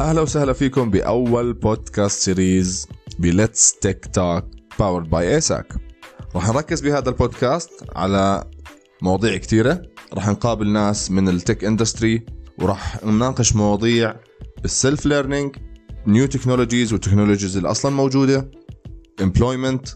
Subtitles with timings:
[0.00, 2.88] أهلا وسهلا فيكم بأول podcast series
[3.18, 4.44] ب Let's Tech Talk
[4.78, 5.72] powered by ASAC
[6.34, 8.50] راح نركز بهذا البودكاست على
[9.02, 9.82] مواضيع كثيرة
[10.14, 12.26] راح نقابل ناس من ال tech industry
[12.58, 14.16] وراح نناقش مواضيع
[14.62, 15.56] بال self learning
[16.06, 18.50] new technologies وال technologies اللي أصلا موجودة
[19.22, 19.88] employment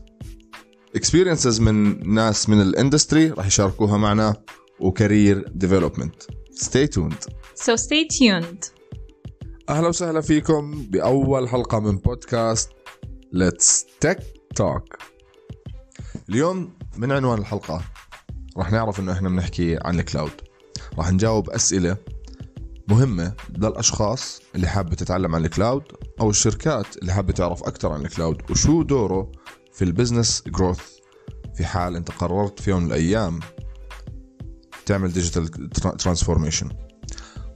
[0.96, 4.34] experiences من ناس من ال industry راح يشاركوها معنا
[4.80, 6.14] و career development
[6.50, 7.14] Stay tuned.
[7.66, 8.75] So stay tuned.
[9.68, 12.70] أهلا وسهلا فيكم بأول حلقة من podcast
[13.32, 14.18] Let's Tech
[14.54, 14.96] Talk
[16.28, 17.82] اليوم من عنوان الحلقة.
[18.56, 20.30] راح نعرف إنه إحنا بنحكي عن ال cloud
[20.98, 21.96] راح نجاوب أسئلة
[22.88, 25.82] مهمة للأشخاص اللي حابة تتعلم عن ال cloud
[26.20, 29.32] أو الشركات اللي حابة تعرف أكثر عن ال cloud وشو دوره
[29.72, 30.80] في ال business growth
[31.54, 33.40] في حال أنت قررت في يوم من الأيام
[34.86, 36.68] تعمل digital transformation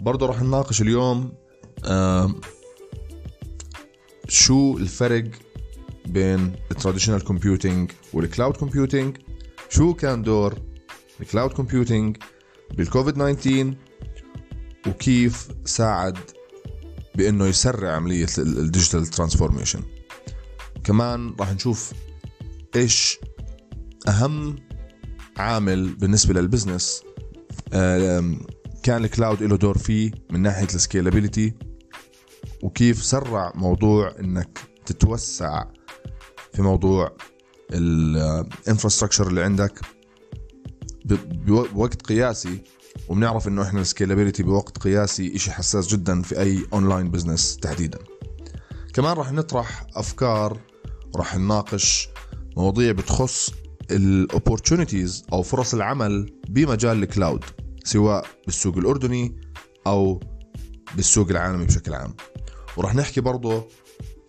[0.02, 1.33] برضه راح نناقش اليوم
[4.28, 5.31] شو الفرق
[6.06, 9.16] بين ال traditional computing وال cloud computing
[9.69, 10.55] شو كان دور
[11.20, 12.16] ال cloud computing
[12.75, 13.75] بال COVID 19
[14.87, 16.19] وكيف ساعد
[17.14, 19.83] بإنه يسرع عملية ال digital transformation
[20.84, 21.92] كمان راح نشوف
[22.77, 23.19] إيش
[24.09, 24.56] أهم
[25.37, 27.03] عامل بالنسبة لل business
[28.83, 31.55] كان ال cloud له دور فيه من ناحية ال scalability
[32.62, 35.64] وكيف سرع موضوع إنك تتوسع
[36.53, 37.16] في موضوع
[37.72, 39.80] ال infrastructure اللي عندك.
[41.47, 42.62] بوقت قياسي
[43.08, 47.98] وبنعرف إنه إحنا ال scalability بوقت قياسي إشي حساس جدا في أي online business تحديدا.
[48.94, 50.61] كمان راح نطرح أفكار
[51.14, 52.08] وراح نناقش
[52.56, 53.50] مواضيع بتخص
[53.91, 57.44] ال opportunities أو فرص العمل بمجال ال cloud
[57.84, 59.41] سواء بالسوق الأردني
[59.86, 60.20] أو
[60.97, 62.14] بالسوق العالمي بشكل عام.
[62.81, 63.64] وراح نحكي برضه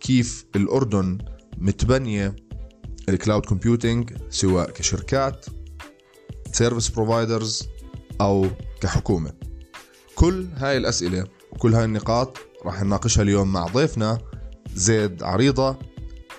[0.00, 1.18] كيف الأردن
[1.58, 2.36] متبنية
[3.08, 5.46] ال cloud computing سواء كشركات
[6.52, 7.68] service providers
[8.20, 8.46] أو
[8.80, 9.32] كحكومة.
[10.14, 14.18] كل هاي الأسئلة وكل هاي النقاط راح نناقشها اليوم مع ضيفنا
[14.74, 15.76] زيد عريضة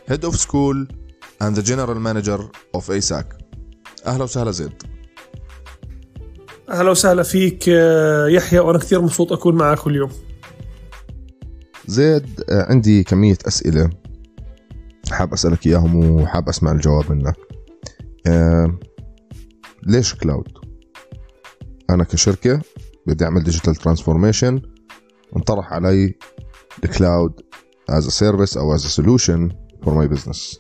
[0.08, 0.88] head of school
[1.42, 3.38] and the general manager of ASAC
[4.06, 4.84] أهلا وسهلا زيد.
[6.70, 10.12] أهلا وسهلا فيك آه، يحيى وأنا كثير مبسوط أكون معك اليوم.
[11.94, 13.90] زيد آه، عندي كمية أسئلة.
[15.12, 17.36] حاب أسألك إياهم وحاب أسمع الجواب منك
[18.28, 18.80] آه،
[19.88, 20.48] ليش cloud؟
[21.90, 22.62] أنا كشركة
[23.08, 24.62] بدي أعمل digital transformation
[25.36, 26.16] انطرح علي
[26.84, 27.34] ال cloud
[27.92, 29.54] as a service أو as a solution
[29.86, 30.60] for my business.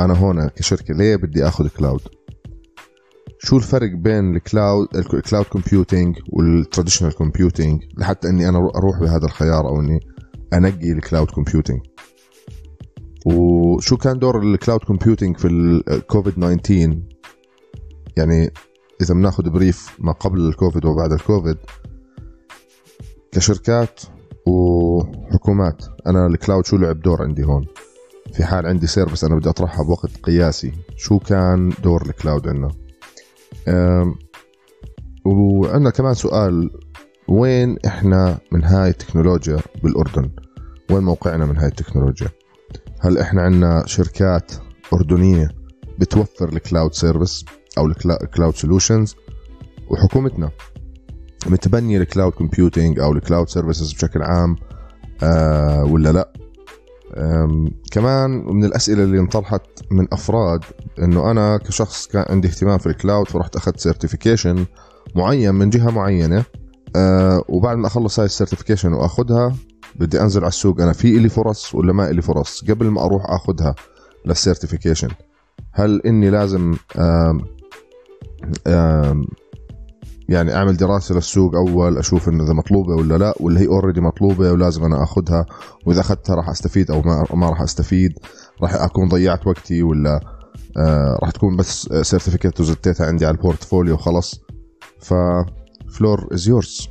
[0.00, 2.00] أنا هون كشركة ليه بدي أخذ cloud؟
[3.38, 9.00] شو الفرق بين ال cloud ال cloud computing وال traditional computing لحتى إني أنا أروح
[9.00, 10.00] بهذا الخيار أو إني
[10.52, 11.80] أنقي ال cloud computing
[13.26, 16.98] وشو كان دور ال cloud computing في الكوفيد 19
[18.16, 18.52] يعني
[19.02, 21.56] إذا بناخذ brief ما قبل الكوفيد وبعد الكوفيد
[23.32, 24.00] كشركات
[24.46, 27.66] وحكومات أنا ال cloud شو لعب دور عندي هون؟
[28.32, 30.72] في حال عندي service أنا بدي أطرحها بوقت قياسي.
[30.96, 32.70] شو كان دور ال cloud عندنا؟
[35.24, 36.70] وعندنا كمان سؤال
[37.30, 40.30] وين إحنا من هاي التكنولوجيا بالأردن؟
[40.90, 42.28] وين موقعنا من هاي التكنولوجيا؟
[43.00, 44.52] هل إحنا عندنا شركات
[44.92, 45.48] أردنية
[45.98, 47.44] بتوفر ال cloud service
[47.78, 49.16] أو ال cloud solutions
[49.90, 50.50] وحكومتنا
[51.46, 54.56] متبنية ال cloud computing أو ال cloud services بشكل عام
[55.22, 56.32] آه ولا لا؟
[57.92, 60.60] كمان من الأسئلة اللي انطرحت من أفراد
[60.98, 64.66] إنه أنا كشخص كان عندي اهتمام في ال cloud فرحت أخذت certification
[65.14, 66.44] معين من جهة معينة.
[66.96, 69.54] أه وبعد ما أخلص هاي ال certification وأخذها
[69.96, 70.80] بدي أنزل على السوق.
[70.80, 73.74] أنا في إلي فرص ولا ما إلي فرص؟ قبل ما أروح أخذها
[74.26, 75.08] لل certification
[75.72, 77.40] هل إني لازم آم
[78.66, 79.24] آم
[80.28, 84.52] يعني أعمل دراسة للسوق أول أشوف انه إذا مطلوبة ولا لا ولا هي already مطلوبة
[84.52, 85.46] ولازم أنا أخذها؟
[85.86, 88.12] وإذا أخذتها راح أستفيد أو ما ما راح أستفيد؟
[88.62, 90.20] راح أكون ضيعت وقتي ولا
[90.76, 94.40] آه راح تكون بس certificate وزتيتها عندي على ال portfolio وخلص
[95.00, 95.14] ف
[95.98, 96.88] floor is yours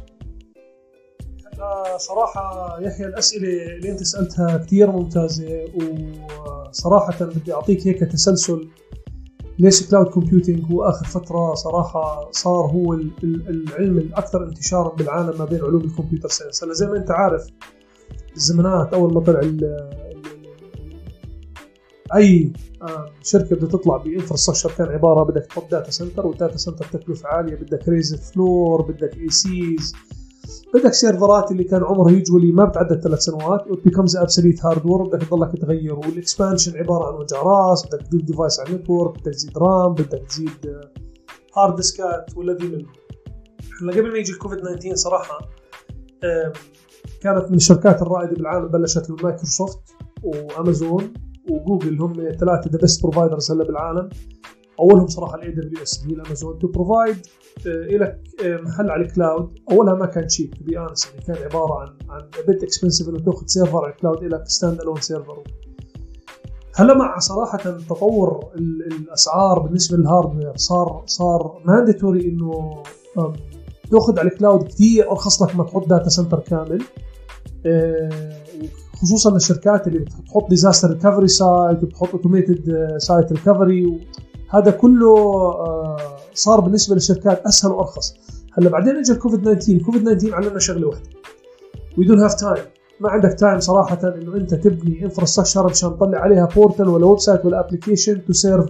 [1.97, 8.67] صراحة يحيى الأسئلة اللي أنت سألتها كثير ممتازة وصراحة بدي أعطيك هيك تسلسل
[9.59, 15.39] ليش cloud computing هو آخر فترة صراحة صار هو ال- ال- العلم الأكثر انتشارا بالعالم
[15.39, 17.47] ما بين علوم ال computer science هلا زي ما أنت عارف
[18.35, 19.39] الزمانات أول ما طلع
[22.15, 26.57] أي آه، شركة بدها تطلع ب infrastructure كان عبارة بدك تحط data center وال data
[26.57, 29.93] center تكلفة عالية بدك raised floor بدك ACs
[30.73, 35.03] بدك server ات اللي كان عمرها usually ما بتعدى ثلاث سنوات و becomes obsolete hardware
[35.03, 35.93] بدك تضلك تغير.
[35.93, 39.93] وال expansion عبارة عن وجع راس بدك تضيف device على ال network بدك تزيد RAM
[39.93, 40.81] بدك تزيد
[41.57, 42.87] hard disk ات والذي منه.
[43.81, 45.39] هلا قبل ما يجي الكوفيد 19 صراحة
[47.21, 49.79] كانت من الشركات الرائدة بالعالم بلشت مايكروسوفت
[50.23, 51.13] وأمازون.
[51.49, 54.09] وجوجل هم ثلاثة the best providers هلا بالعالم.
[54.79, 56.59] أولهم صراحة ال AWS هي الأمازون.
[56.59, 57.17] to provide
[57.65, 60.93] لك محل على ال cloud أولها ما كان cheap to be يعني
[61.27, 65.43] كان عبارة عن a bit expensive انه تأخذ server على ال cloud لك standalone server
[66.75, 72.83] هلا مع صراحة تطور ال- الأسعار بالنسبة لل hardware صار صار mandatory إنه
[73.91, 75.11] تأخذ على ال cloud كثير.
[75.11, 76.81] أرخص لك ما تحط data center كامل.
[77.65, 78.38] آه،
[79.01, 84.07] خصوصا الشركات اللي بتحط disaster recovery site وبتحط automated site recovery
[84.49, 85.97] هذا كله آه،
[86.33, 88.13] صار بالنسبة للشركات أسهل وأرخص.
[88.53, 91.09] هلأ بعدين اجى الكوفيد 19 كوفيد 19 علمنا شغلة واحدة.
[91.97, 92.65] we don't have time
[92.99, 97.59] ما عندك time صراحة إنه أنت تبني infrastructure مشان تطلع عليها portal ولا website ولا
[97.59, 98.69] application to serve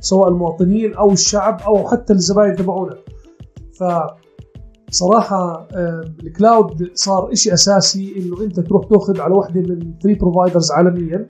[0.00, 2.96] سواء المواطنين أو الشعب أو حتى الزباين تبعونا.
[3.78, 3.84] ف
[4.90, 10.20] صراحة آه، ال cloud صار إشي أساسي إنه أنت تروح تأخذ على وحدة من 3
[10.20, 11.26] providers عالميا.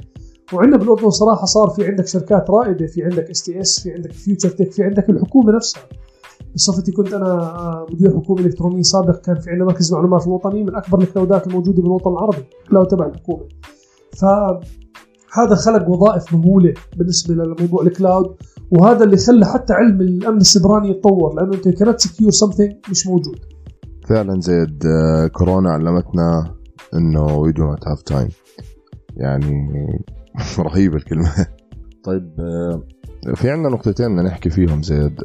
[0.53, 4.73] وعندنا بالأردن صراحة صار في عندك شركات رائدة في عندك STS في عندك Future Tech
[4.73, 5.83] في عندك الحكومة نفسها.
[6.55, 10.75] بصفتي كنت أنا آه، مدير حكومة إلكترونية سابق كان في عندنا مركز المعلومات الوطني من
[10.75, 13.45] أكبر ال cloud ات الموجودة بالوطن العربي cloud تبع الحكومة.
[15.33, 18.37] فهذا خلق وظائف مهولة بالنسبة لموضوع ال cloud
[18.71, 23.39] وهذا اللي خلى حتى علم الأمن السيبراني يتطور لأنه أنت كانت سكيور سمثينج مش موجود.
[24.09, 26.55] فعلا زيد آه، كورونا علمتنا
[26.95, 28.29] إنه we do not have time
[29.17, 29.69] يعني
[30.59, 31.47] رهيبه الكلمة.
[32.05, 32.83] طيب آه،
[33.35, 35.21] في عندنا نقطتين بدنا نحكي فيهم زيد.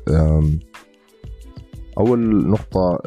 [1.98, 3.00] أول نقطة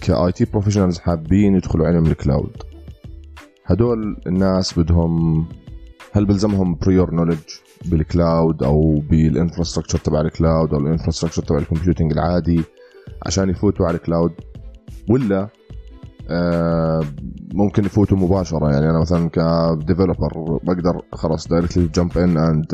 [0.00, 2.56] ك IT professionals حابين يدخلوا علم ال cloud
[3.66, 5.44] هدول الناس بدهم
[6.12, 7.38] هل بلزمهم prior knowledge
[7.84, 12.62] بال cloud أو بال infrastructure تبع ال cloud أو ال infrastructure تبع ال computing العادي
[13.26, 14.32] عشان يفوتوا على ال cloud
[15.08, 15.48] ولا
[16.30, 17.02] آه،
[17.54, 18.70] ممكن يفوتوا مباشرة.
[18.72, 22.66] يعني أنا مثلا ك developer بقدر خلاص directly jump in and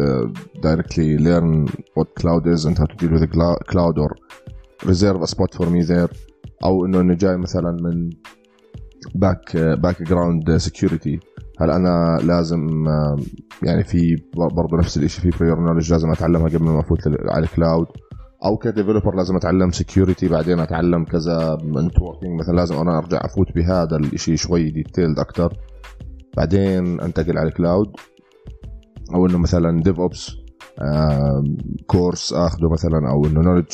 [0.62, 1.66] directly learn
[1.96, 3.25] what cloud is and how to deal with
[3.70, 4.14] cloud or
[4.86, 6.08] reserve spot for me there
[6.64, 8.11] أو إنه انه جاي مثلا من
[9.14, 11.20] back background security
[11.60, 12.84] هل أنا لازم
[13.62, 17.51] يعني في برضه نفس الشيء في prior knowledge لازم أتعلمها قبل ما أفوت على ال
[17.51, 17.86] cloud
[18.44, 23.52] أو ك developer لازم أتعلم security بعدين أتعلم كذا networking مثلا لازم أنا أرجع أفوت
[23.55, 25.52] بهذا الشيء شوي detailed أكثر
[26.37, 27.92] بعدين أنتقل على ال cloud
[29.14, 30.30] أو إنه مثلا DevOps
[31.86, 33.66] course اخذه مثلا أو إنه knowledge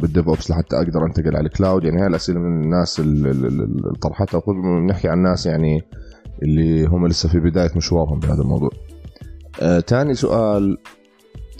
[0.00, 4.42] بال DevOps لحتى أقدر أنتقل على ال cloud يعني هاي الأسئلة من الناس اللي طرحتها.
[4.46, 5.82] بنحكي عن الناس يعني
[6.42, 8.70] اللي هم لسه في بداية مشوارهم بهذا الموضوع.
[9.60, 10.78] آه، سؤال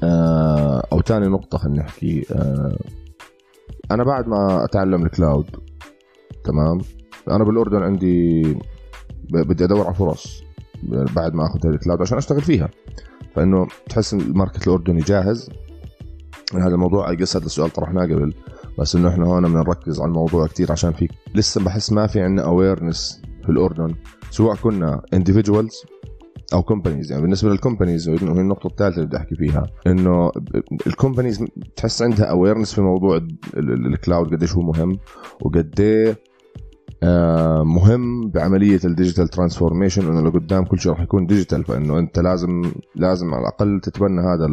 [0.02, 2.76] آه، أو تاني نقطة خلينا نحكي آه،
[3.90, 5.46] أنا بعد ما أتعلم ال cloud
[6.44, 6.78] تمام؟
[7.30, 8.42] أنا بالأردن عندي
[9.30, 10.42] بدي أدور على فرص
[10.88, 12.68] بعد ما آخذ ال cloud عشان أشتغل فيها.
[13.34, 15.50] فإنه تحس ال market الأردني جاهز.
[16.54, 18.34] هذا الموضوع اي هذا السؤال طرحناه قبل
[18.78, 22.20] بس إنه إحنا هون بدنا نركز على الموضوع كتير عشان في لسه بحس ما في
[22.20, 23.94] عندنا awareness في الأردن.
[24.30, 25.86] سواء كنا individuals
[26.54, 29.66] أو companies يعني بالنسبة لل companies وهي النقطة الثالثة اللي بدي أحكي فيها.
[29.86, 30.30] إنه
[30.86, 31.44] ال companies
[31.76, 34.98] تحس عندها awareness في موضوع ال- ال- ال cloud قديش هو مهم
[35.42, 36.16] وقد إيه
[37.02, 42.18] آه، مهم بعملية ال digital transformation إنه لقدام كل شيء راح يكون digital فإنه أنت
[42.18, 42.62] لازم
[42.94, 44.46] لازم على الأقل تتبنى هذا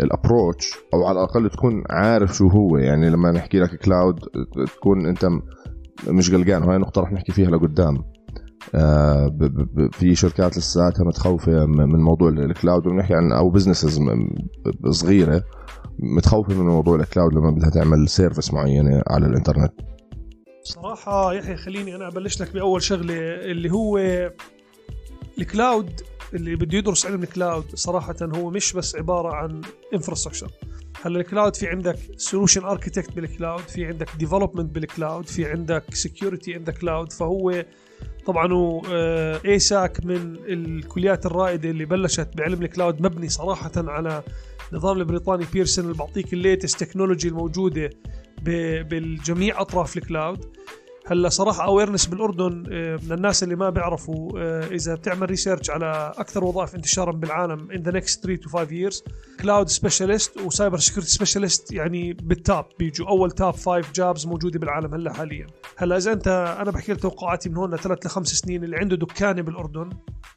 [0.00, 2.76] ال approach أو على الأقل تكون عارف شو هو.
[2.76, 4.20] يعني لما نحكي لك cloud
[4.76, 5.28] تكون أنت
[6.08, 6.62] مش قلقان.
[6.62, 8.04] وهي نقطة رح نحكي فيها لقدام.
[9.92, 14.00] في شركات لساتها متخوفة من موضوع ال cloud وبنحكي عن أو businesses
[14.90, 15.44] صغيرة
[15.98, 19.72] متخوفة من موضوع ال cloud لما بدها تعمل service معينة على الإنترنت.
[20.62, 23.14] صراحة يحيى خليني أنا أبلش لك بأول شغلة
[23.50, 23.98] اللي هو
[25.38, 26.00] ال cloud
[26.34, 29.60] اللي بده يدرس علم ال cloud صراحة هو مش بس عبارة عن
[29.94, 30.50] infrastructure
[31.02, 35.46] هلأ ال cloud في عندك solution architect بال cloud في عندك development بال cloud في
[35.50, 37.64] عندك security in the cloud فهو
[38.26, 38.82] طبعا هو
[39.44, 44.22] ASAC من الكليات الرائدة اللي بلشت بعلم ال cloud مبني صراحة على
[44.72, 47.90] نظام البريطاني بيرسون اللي بعطيك ال latest technology الموجودة
[48.42, 50.44] ب- بالجميع أطراف ال cloud.
[51.06, 56.12] هلا صراحة awareness بالأردن آه، من الناس اللي ما بيعرفوا آه، إذا بتعمل research على
[56.16, 59.04] أكثر وظائف انتشارا بالعالم in the next 3 to 5 years
[59.40, 64.58] cloud specialist و cyber security specialist يعني بال top بيجوا أول top 5 jobs موجودة
[64.58, 65.46] بالعالم هلا حاليا.
[65.76, 69.42] هلا إذا أنت أنا بحكي لك توقعاتي من هون لثلاث لخمس سنين اللي عنده دكانة
[69.42, 69.90] بالأردن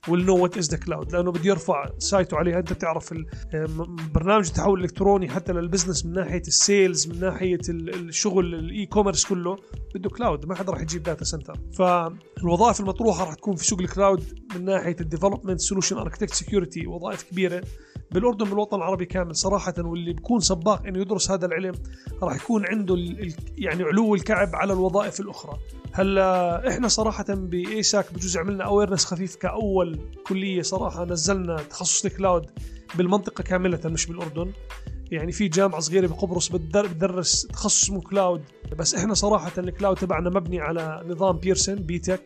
[0.08, 2.60] will know what is the cloud لأنه بده يرفع site ه عليها.
[2.60, 3.14] أنت بتعرف
[4.14, 9.26] برنامج التحول الإلكتروني حتى لل business من ناحية ال sales من ناحية الشغل ال e-commerce
[9.26, 9.58] كله
[9.96, 13.90] بده cloud ما حدا راح يجيب data center فالوظائف المطروحة راح تكون في سوق ال
[13.90, 17.64] cloud من ناحية ال development solution architect security وظائف كبيرة.
[18.12, 21.74] بالأردن بالوطن العربي كامل صراحة واللي بيكون سباق إنه يدرس هذا العلم
[22.24, 22.96] راح يكون عنده
[23.58, 25.60] يعني علو الكعب على الوظائف الأخرى.
[25.94, 32.12] هلا إحنا صراحة ب ASAC بجوز عملنا awareness خفيف كأول كلية صراحة نزلنا تخصص ال
[32.12, 32.46] cloud
[32.96, 34.52] بالمنطقة كاملة مش بالأردن.
[35.12, 38.44] يعني في جامعة صغيرة بقبرص بتدرس تخصص اسمه cloud
[38.78, 42.22] بس إحنا صراحة ال cloud تبعنا مبني على نظام بيرسون BTEC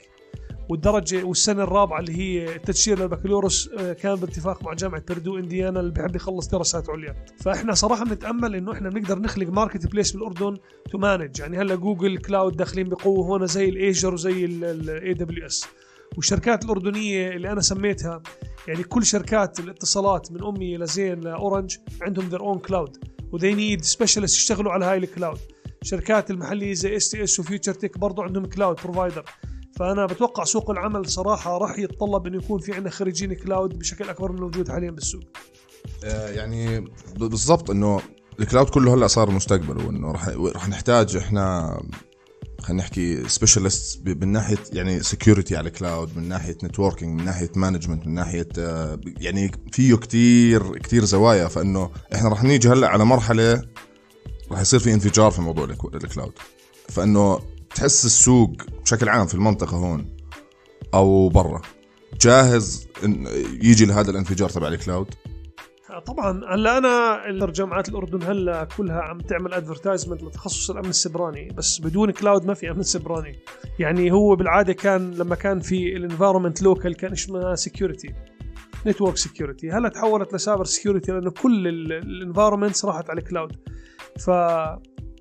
[0.69, 5.91] والدرجة والسنة الرابعة اللي هي التجسير للبكالوريوس آه، كان باتفاق مع جامعة بردو إنديانا اللي
[5.91, 7.25] بحب يخلص دراسات عليا.
[7.39, 10.57] فإحنا صراحة بنتأمل إنه إحنا بنقدر نخلق marketplace بالأردن
[10.92, 15.68] too much يعني هلأ Google Cloud داخلين بقوة هون زي ال Azure وزي ال AWS
[16.16, 18.22] والشركات الأردنية اللي أنا سميتها
[18.68, 22.98] يعني كل شركات الاتصالات من أمنية لزين ل Orange عندهم their own cloud
[23.32, 25.39] و they need specialist يشتغلوا على هاي ال cloud
[25.84, 29.25] شركات المحلية زي STS و Future Tech برضه عندهم cloud provider
[29.76, 34.32] فأنا بتوقع سوق العمل صراحة راح يتطلب إنه يكون في عندنا خريجين cloud بشكل أكبر
[34.32, 35.24] من الموجود حاليا بالسوق.
[36.04, 36.86] آه، يعني
[37.18, 38.02] بالضبط إنه
[38.39, 41.78] ال cloud كله هلأ صار مستقبل وإنه راح راح نحتاج إحنا
[42.62, 48.08] خلينا نحكي specialist من ناحية يعني security على cloud من ناحية networking من ناحية management
[48.08, 51.48] من ناحية آه، يعني فيه كتير كتير زوايا.
[51.48, 53.64] فإنه إحنا راح نيجي هلأ على مرحلة
[54.52, 56.34] راح يصير في انفجار في موضوع ال cloud
[56.90, 57.40] فإنه
[57.76, 58.52] تحس السوق
[58.84, 60.18] بشكل عام في المنطقة هون
[60.94, 61.62] أو برا.
[62.22, 62.88] جاهز
[63.62, 65.08] يجي لهذا الانفجار تبع الكلاود
[66.00, 72.12] طبعا هلأ أنا جامعات الأردن هلأ كلها عم تعمل advertisement لتخصص الأمن السبراني بس بدون
[72.12, 73.39] cloud ما في أمن سبراني.
[73.80, 78.13] يعني هو بالعادة كان لما كان في ال environment local كان اسمها security
[78.88, 83.56] network security هلأ تحولت ل cyber security لأنه كل ال environments راحت على ال cloud
[84.20, 84.30] ف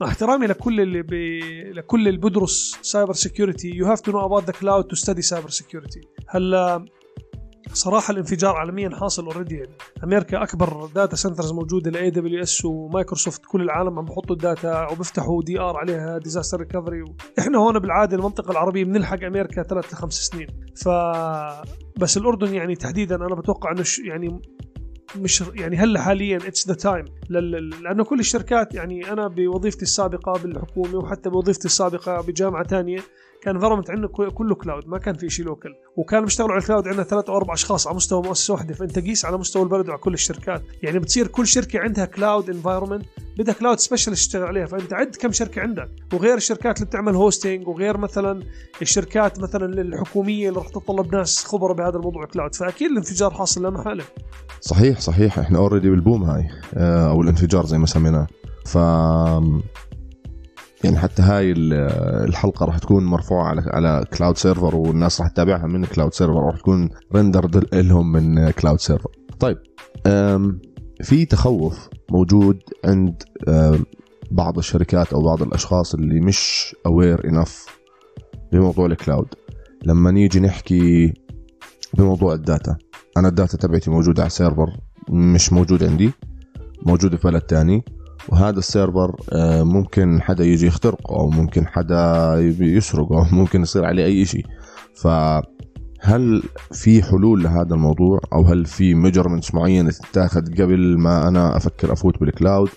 [0.01, 1.41] مع احترامي لكل اللي بي...
[1.73, 5.49] لكل اللي بدرس cyber security you have to know about the cloud to study cyber
[5.49, 6.85] security هلأ
[7.73, 9.71] صراحة الانفجار عالميا حاصل already يعني
[10.05, 14.93] أمريكا أكبر data centers موجودة ل AWS و Microsoft كل العالم عم بحطوا ال data
[14.93, 17.05] وبيفتحوا DR عليها disaster recovery
[17.39, 20.47] إحنا هون بالعادة المنطقة العربية بنلحق أمريكا ثلاث لخمس سنين.
[20.77, 20.89] ف
[22.01, 24.41] بس الأردن يعني تحديدا أنا بتوقع إنه يعني
[25.17, 30.97] مش يعني هلا حاليا it's the time لأنه كل الشركات يعني أنا بوظيفتي السابقة بالحكومة
[30.99, 32.99] وحتى بوظيفتي السابقة بجامعة ثانية
[33.43, 36.89] كان environment عندنا كله cloud ما كان في شيء local وكان بيشتغلوا على ال cloud
[36.89, 38.75] عندنا ثلاث أو أربع أشخاص على مستوى مؤسسة واحدة.
[38.75, 40.63] فأنت قيس على مستوى البلد وعلى كل الشركات.
[40.83, 43.05] يعني بتصير كل شركة عندها cloud environment
[43.39, 44.67] بدها cloud specialist يشتغل عليها.
[44.67, 45.89] فأنت عد كم شركة عندك.
[46.13, 48.43] وغير الشركات اللي بتعمل hosting وغير مثلا
[48.83, 52.55] الشركات مثلا الحكومية اللي راح تتطلب ناس خبراء بهذا الموضوع cloud.
[52.55, 54.05] فأكيد الانفجار حاصل لا محاله
[54.61, 55.39] صحيح صحيح.
[55.39, 58.27] إحنا already بال boom هاي آه، أو الانفجار زي ما سميناه.
[58.67, 58.79] ف
[60.87, 65.85] يعني حتى هاي الحلقة راح تكون مرفوعة على على cloud server والناس راح تتابعها من
[65.85, 69.59] cloud server راح تكون rendered لهم من cloud server طيب
[71.03, 73.23] في تخوف موجود عند
[74.31, 77.67] بعض الشركات أو بعض الأشخاص اللي مش aware enough
[78.53, 79.29] بموضوع ال cloud
[79.85, 81.13] لما نيجي نحكي
[81.95, 82.77] بموضوع ال data
[83.17, 84.77] أنا ال data تبعتي موجودة على server
[85.09, 86.11] مش موجود عندي
[86.83, 87.85] موجودة في بلد تاني.
[88.29, 93.85] وهذا ال server آه، ممكن حدا يجي يخترقه أو ممكن حدا يسرقه أو ممكن يصير
[93.85, 94.47] عليه أي شيء.
[94.95, 96.43] فهل
[96.73, 102.21] في حلول لهذا الموضوع؟ أو هل في measurements معينة تتاخذ قبل ما أنا أفكر أفوت
[102.21, 102.69] بال cloud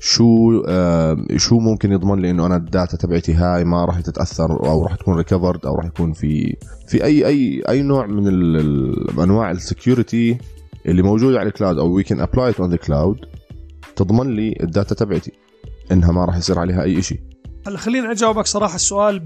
[0.00, 4.50] شو آه شو ممكن يضمن لي إنه أنا ال data تبعتي هاي ما راح تتأثر
[4.66, 6.56] أو راح تكون recovered أو راح يكون في
[6.88, 8.28] في أي أي أي نوع من
[9.18, 10.38] أنواع ال security
[10.86, 13.18] اللي موجودة على ال cloud أو we can apply on the cloud
[13.98, 15.32] تضمن لي ال data تبعتي.
[15.92, 17.20] إنها ما راح يصير عليها أي شيء
[17.66, 19.18] هلا خليني أجاوبك صراحة السؤال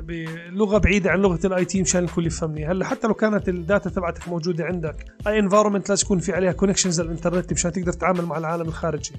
[0.00, 2.66] بلغه بعيدة عن لغة ال IT مشان الكل يفهمني.
[2.66, 6.52] هلا حتى لو كانت ال data تبعتك موجودة عندك أي environment لازم يكون في عليها
[6.52, 9.12] connections للإنترنت مشان تقدر تتعامل مع العالم الخارجي.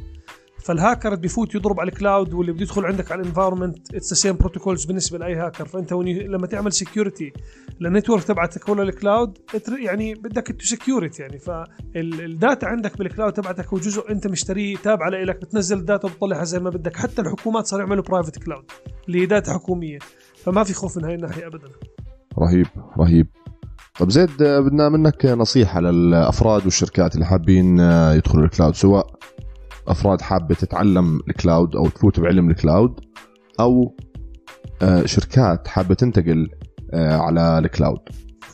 [0.65, 4.37] فالهاكر بيفوت يضرب على ال cloud واللي بده يدخل عندك على ال environment it's same
[4.37, 7.33] protocols بالنسبة لأي هاكر فأنت لما تعمل security
[7.79, 9.37] لل network تبعتك ولا ال cloud
[9.79, 11.39] يعني بدك two security يعني.
[11.39, 16.07] فال data عندك بال cloud تبعتك هو جزء أنت مشتريه تابع لك بتنزل ال data
[16.07, 16.97] وبتطلعها زي ما بدك.
[16.97, 18.65] حتى الحكومات صاروا يعملوا private cloud
[19.07, 19.99] اللي هي data حكومية.
[20.43, 21.67] فما في خوف من هاي الناحية ابدا.
[22.39, 22.67] رهيب
[22.99, 23.27] رهيب.
[23.99, 27.79] طب زيد بدنا منك نصيحة للأفراد والشركات اللي حابين
[28.15, 29.15] يدخلوا ال cloud سواء
[29.87, 32.99] أفراد حابة تتعلم ال cloud أو تفوت بعلم ال cloud
[33.59, 33.95] أو
[35.05, 36.49] شركات حابة تنتقل
[36.93, 37.99] على ال cloud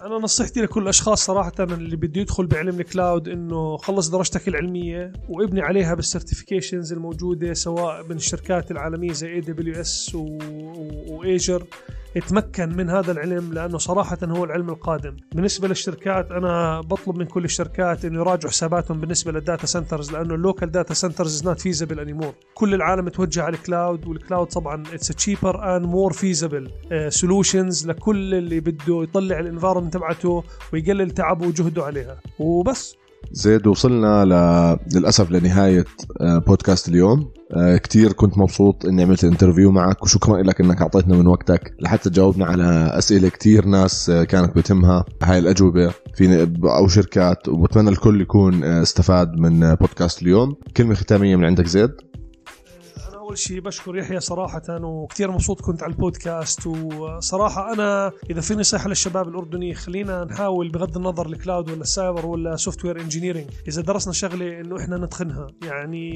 [0.01, 5.13] أنا نصيحتي لكل الأشخاص صراحة اللي بده يدخل بعلم ال cloud إنه خلص درجتك العلمية
[5.29, 10.15] وابني عليها بال certifications الموجودة سواء من الشركات العالمية زي AWS
[11.09, 11.63] و Azure
[12.15, 15.17] يتمكن من هذا العلم لأنه صراحة هو العلم القادم.
[15.35, 20.35] بالنسبة للشركات أنا بطلب من كل الشركات إنه يراجعوا حساباتهم بالنسبة لل data centers لأنه
[20.35, 24.19] ال local data centers is not feasible anymore كل العالم توجه على ال cloud وال
[24.19, 26.71] cloud طبعا it's cheaper and more feasible
[27.09, 32.19] solutions لكل اللي بده يطلع ال environment تبعته ويقلل تعبه وجهده عليها.
[32.39, 33.00] وبس.
[33.31, 34.33] زيد وصلنا ل...
[34.97, 35.85] للأسف لنهاية
[36.21, 37.31] بودكاست اليوم.
[37.83, 42.45] كتير كنت مبسوط إني عملت interview معك وشكرا لك إنك أعطيتنا من وقتك لحتى تجاوبنا
[42.45, 45.05] على أسئلة كتير ناس كانت بتهمها.
[45.23, 50.55] هاي الأجوبة في أو شركات وبتمنى الكل يكون استفاد من بودكاست اليوم.
[50.77, 51.91] كلمة ختامية من عندك زيد؟
[53.31, 56.67] أول شيء بشكر يحيى صراحة وكثير مبسوط كنت على البودكاست.
[56.67, 62.25] وصراحة أنا إذا في نصيحه للشباب الأردني خلينا نحاول بغض النظر ال cloud ولا السايبر
[62.25, 66.11] ولا software engineering إذا درسنا شغلة إنه إحنا نتقنها يعني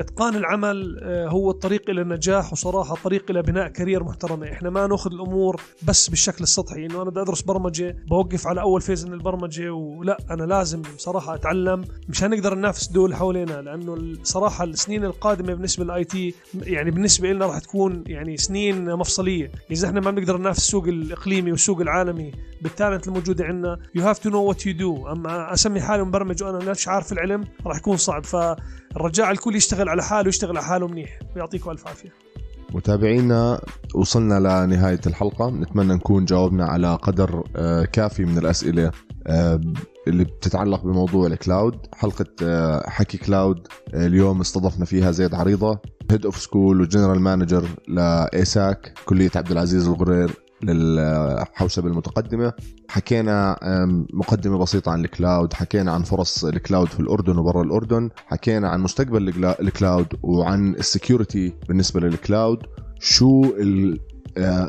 [0.00, 5.12] إتقان العمل هو الطريق إلى النجاح وصراحة طريق إلى بناء career محترمه إحنا ما نأخذ
[5.12, 6.86] الأمور بس بالشكل السطحي.
[6.86, 11.34] إنه أنا بدي أدرس برمجة بوقف على أول phase من البرمجة ولا أنا لازم صراحة
[11.34, 17.32] أتعلم مش هنقدر ننافس دول حوالينا لأنه صراحة السنين القادمة بالنسبة لل IT يعني بالنسبة
[17.32, 19.50] لنا راح تكون يعني سنين مفصلية.
[19.70, 22.32] إذا إحنا ما بنقدر ننافس السوق الإقليمي والسوق العالمي
[22.62, 26.42] بال talent الموجوده عندنا you have to know what you do أما أسمي حالي مبرمج
[26.42, 28.22] وأنا مش عارف العلم راح يكون صعب.
[28.98, 31.18] فالرجاء الكل يشتغل على حاله ويشتغل على حاله منيح.
[31.36, 32.12] ويعطيكم ألف عافية.
[32.74, 33.60] متابعينا
[33.94, 35.50] وصلنا لنهاية الحلقة.
[35.50, 37.42] نتمنى نكون جاوبنا على قدر
[37.92, 38.90] كافي من الأسئلة
[40.08, 42.26] اللي بتتعلق بموضوع ال cloud حلقة
[42.90, 45.78] حكي cloud اليوم استضفنا فيها زيد عريضة
[46.10, 50.30] head of school و general manager ل ASAC كلية عبد العزيز الغرير.
[50.62, 52.52] للحوسبة المتقدمة.
[52.88, 53.58] حكينا
[54.12, 58.68] مقدمة بسيطة عن ال cloud حكينا عن فرص ال cloud في الأردن وبرا الأردن حكينا
[58.68, 62.58] عن مستقبل ال cloud وعن ال security بالنسبة لل cloud
[63.00, 63.42] شو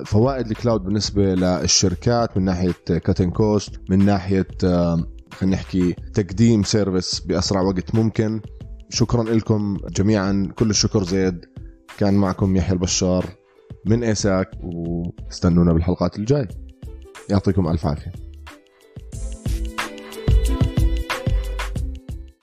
[0.06, 7.20] فوائد ال cloud بالنسبة للشركات من ناحية cutting cost من ناحية خلينا نحكي تقديم service
[7.20, 8.42] بأسرع وقت ممكن.
[8.90, 10.52] شكرا لكم جميعا.
[10.56, 11.46] كل الشكر زيد.
[11.98, 13.26] كان معكم يحيى البشار.
[13.86, 16.48] من ايساك واستنونا بالحلقات الجاي
[17.30, 18.29] يعطيكم ألف عافية.